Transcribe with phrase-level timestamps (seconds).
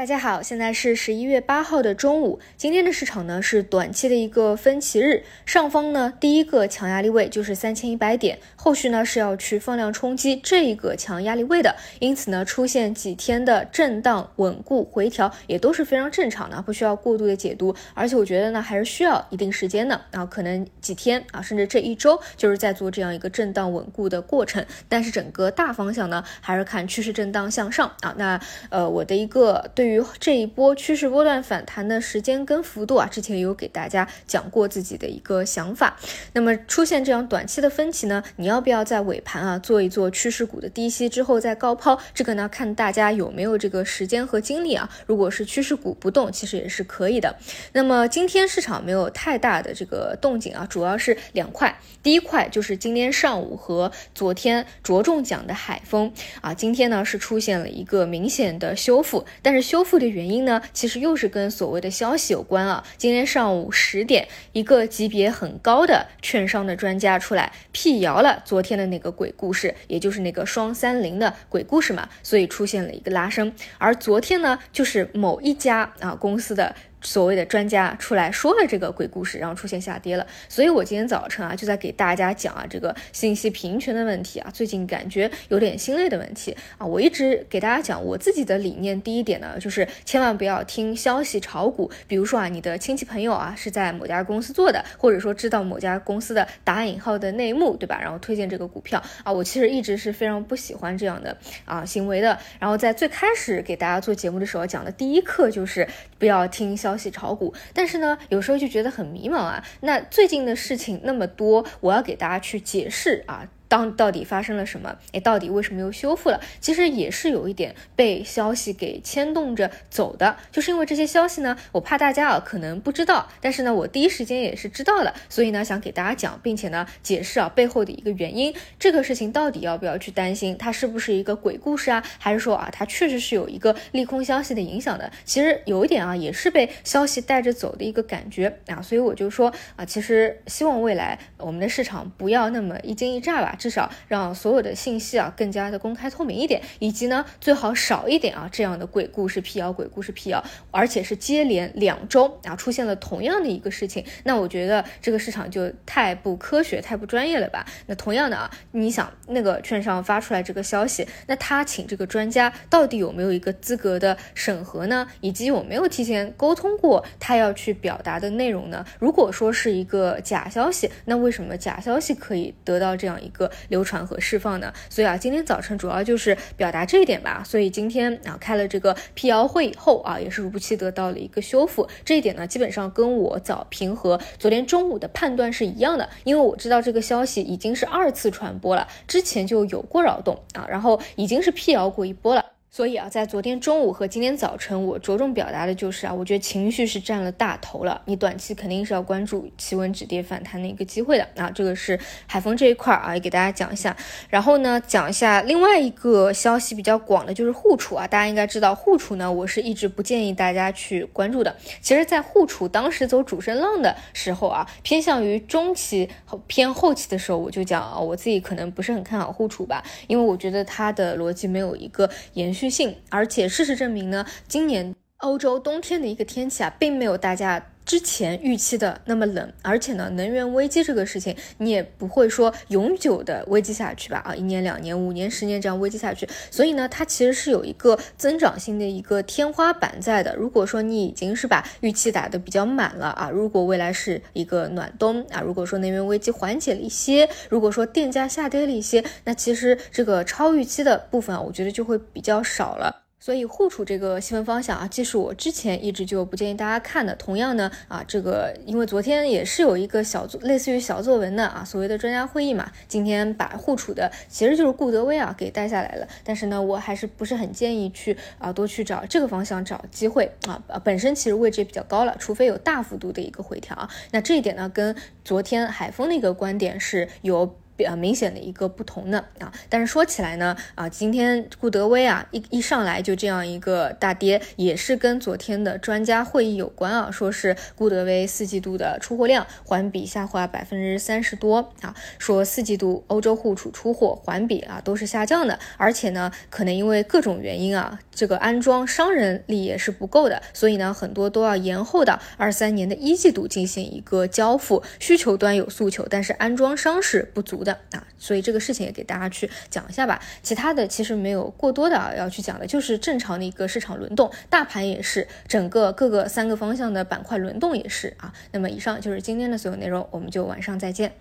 [0.00, 2.40] 大家好，现在是十一月八号的中午。
[2.56, 17.76] 今天的市场呢是短期的一个分歧日，上方呢第一个强压力位就是三千一百点，后续呢是要去放量冲击这一个强压力位的，因此呢出现几天的震荡稳固回调也都是非常正常的，不需要过度的解读。
[17.92, 24.64] 而且我觉得呢还是需要一定时间的啊，可能几天啊，甚至这一周就是在做这样一个震荡稳固的过程。
[24.88, 28.14] 但是整个大方向呢还是看趋势震荡向上啊。
[28.16, 28.40] 那
[28.70, 35.96] 呃我的一个对于这一波趋势波段反弹的时间跟幅度啊，之前有给大家讲过自己的一个想法。
[36.32, 41.98] 那么出现这样短期的分歧呢，你要不要在尾盘啊做一做趋势股的低吸之后再高抛？
[42.14, 44.88] 这个呢看大家有没有这个时间和精力啊。
[45.06, 47.36] 如果是趋势股不动，其实也是可以的。
[47.72, 51.78] 那么今天市场没有太大的这个动静啊，主要是两块。
[52.02, 59.84] 第一块就是今天上午和昨天着重讲的海风啊，今天呢是出现了一个明显的修复，但是修。
[59.90, 62.84] 复的原因呢，其实又是跟所谓的消息有关啊。
[62.96, 73.52] 今天上午十点，一个级别很高的券商的专家出来辟谣了昨天的那个鬼故事，也就是那个双三零的鬼故事嘛，所以出现了一个拉升。
[73.78, 76.74] 而昨天呢，就是某一家啊公司的。
[77.02, 97.98] 所谓的专家出来说了这个鬼故事，然后出现下跌了，所以我今天早晨啊就在给大家讲啊这个信息平权的问题啊，最近感觉有点心累的问题啊，我一直给大家讲我自己的理念，第一点呢就是千万不要听消息炒股，比如说啊你的亲戚朋友啊是在某家公司做的，或者说知道某家公司的打引号的内幕，对吧？
[98.02, 102.38] 然后推荐这个股票啊，我其实一直是非常不喜欢这样的啊行为的。
[102.58, 106.89] 然后在最开始给大家做节目的时候讲的第一课就是不要听消。
[106.90, 109.64] 消息炒股，但是呢，有时候就觉得很迷茫啊。
[109.82, 113.48] 那最近的事情那么多，我要给大家去解释啊。
[113.70, 114.98] 当到底发生了什么？
[115.12, 116.40] 哎，到底为什么又修复了？
[116.60, 128.52] 其实也是有一点被消息给牵动着走的，就是因为这些消息呢，我怕大家啊可能不知道，但是呢，我第一时间也是知道了，所以呢，想给大家讲，并且呢，解释啊背后的一个原因。
[128.80, 130.58] 这个事情到底要不要去担心？
[130.58, 132.02] 它是不是一个鬼故事啊？
[132.18, 135.08] 还是说啊，它确实是有一个利空消息的影响的？
[135.24, 138.82] 其实有一点啊，也是被消息带着走的一个感觉啊。
[138.82, 143.56] 所以我就说啊，其实希望未来我们的市场不要那么一惊一乍吧。
[143.60, 157.66] 至少让所有的信息啊更加的公开透明一点，以及呢最好少一点啊这样的鬼故事辟谣、鬼故事辟谣，而且是接连两周啊出现了同样的一个事情，那我觉得这个市场就太不科学、太不专业了吧？
[157.86, 165.06] 那同样的啊，你想那个券商发出来这个消息，那他请这个专家到底有没有一个资格的审核呢？
[165.20, 168.84] 以及有没有提前沟通过他要去表达的内容呢？
[168.98, 173.49] 如果说是一个假消息，那为什么假消息可以得到这样一个？
[173.68, 177.42] 流传和释放的，所以啊，今天早晨主要就是表达这一点吧。
[177.44, 181.88] 所以今天啊开了这个辟谣会以后啊，也是如期得到了一个修复。
[182.04, 192.44] 这一点呢，基本上跟我早评和昨天中午的判断是一样的，因为我知道这个消息已经是二次传播了，之前就有过扰动啊，然后已经是辟谣过一波了。
[192.72, 198.00] 所以啊，在昨天中午和今天早晨，我着重表达的就是啊，我觉得情绪是占了大头了。
[198.04, 201.50] 你短期肯定是要关注企稳止跌反弹的一个机会的啊。
[201.50, 201.98] 这个是
[202.28, 203.96] 海风这一块啊，也给大家讲一下。
[204.28, 208.06] 然后呢，讲一下另外一个消息比较广的，就是沪储啊。
[208.06, 211.56] 大家应该知道，沪储呢，我是一直不建议大家去关注的。
[211.80, 216.08] 其实，在沪储当时走主升浪的时候啊，偏向于中期
[216.46, 222.59] 偏后期的时候，我就讲啊，我自己可能不是很看好沪储吧，因为我觉得它的逻辑没有一个延续。
[222.60, 234.18] 续性，而且事实证明呢，今年欧洲冬天的一个天气啊，并没有大家之前预期的那么冷，而且呢，能源危机这个事情，你也不会说永久的危机下去吧？
[234.18, 240.36] 啊，一年、两年、五年、十年这样危机下去，所以呢，它其实是有一个增长性的一个天花板在的。
[240.36, 253.02] 如果说你已经是把预期打得比较满了啊，如果未来是一个暖冬啊，如果说能源危机缓解了一些，如果说电价下跌了一些，那其实这个超预期的部分啊，我觉得就会比较少了。
[253.20, 257.14] 所以沪储这个细分方向啊，既是我之前一直就不建议大家看的。
[257.14, 266.08] 同样呢，啊，这个因为昨天也是有一个小作，类似于小作文的啊，所谓的专家会议嘛，今天把沪储的其实就是顾德威啊给带下来了。
[266.24, 273.90] 但是呢，我还是不是很建议去啊多去找这个方向找机会啊，本身其实位置也比较高了，除非有大幅度的一个回调啊。
[274.12, 277.54] 那这一点呢，跟昨天海峰的一个观点是有。
[277.80, 279.50] 比较明显的一个不同呢啊。
[279.70, 310.20] 但是说起来呢啊，今天顾德威啊一一上来就这样一个大跌，也是跟昨天的专家会议有关啊，说是顾德威四季度的出货量环比下滑百分之三十多啊，说四季度欧洲户储出货环比啊都是下降的，而且呢可能因为各种原因啊，这个安装商人力也是不够的，所以呢很多都要延后到二三年的一季度进行一个交付，需求端有诉求，但是安装商是不足的啊，所以这个事情也给大家去讲一下吧。
[310.42, 318.32] 其他的其实没有过多的啊要去讲的，就是正常的一个市场轮动，大盘也是整个各个三个方向的板块轮动也是啊。
[318.52, 321.12] 那么以上就是今天的所有内容，我们就晚上再见。